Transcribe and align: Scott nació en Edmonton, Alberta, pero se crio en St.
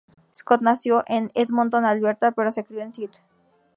Scott 0.33 0.61
nació 0.61 1.03
en 1.05 1.29
Edmonton, 1.35 1.85
Alberta, 1.85 2.31
pero 2.31 2.51
se 2.51 2.63
crio 2.63 2.81
en 2.81 2.89
St. 2.89 3.21